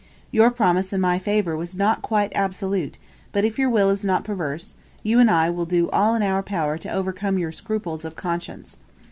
Your 0.31 0.49
promise 0.49 0.93
in 0.93 0.99
my 0.99 1.19
favour 1.19 1.55
was 1.55 1.77
not 1.77 2.01
quite 2.01 2.33
absolute, 2.33 2.97
but 3.31 3.45
if 3.45 3.59
your 3.59 3.69
will 3.69 3.91
is 3.91 4.03
not 4.03 4.23
perverse, 4.23 4.73
you 5.03 5.19
and 5.19 5.29
I 5.29 5.51
will 5.51 5.67
do 5.67 5.91
all 5.91 6.15
in 6.15 6.23
our 6.23 6.41
power 6.41 6.79
to 6.79 6.89
overcome 6.91 7.37
your 7.37 7.51
scruples 7.51 8.03
of 8.03 8.15
conscience. 8.15 8.77